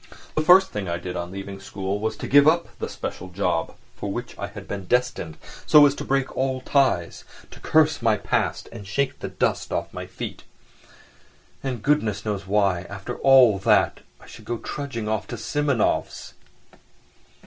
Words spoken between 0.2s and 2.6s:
The first thing I did on leaving school was to give